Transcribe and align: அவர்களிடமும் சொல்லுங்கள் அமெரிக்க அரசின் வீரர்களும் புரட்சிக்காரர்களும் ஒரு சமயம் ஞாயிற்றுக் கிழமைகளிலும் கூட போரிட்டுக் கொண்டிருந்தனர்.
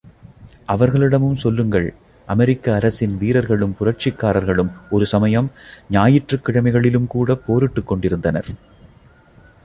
அவர்களிடமும் 0.65 1.35
சொல்லுங்கள் 1.35 1.93
அமெரிக்க 2.25 2.73
அரசின் 2.73 3.17
வீரர்களும் 3.17 3.75
புரட்சிக்காரர்களும் 3.79 4.71
ஒரு 4.89 5.05
சமயம் 5.05 5.51
ஞாயிற்றுக் 5.89 6.45
கிழமைகளிலும் 6.45 7.07
கூட 7.07 7.35
போரிட்டுக் 7.35 7.87
கொண்டிருந்தனர். 7.87 8.49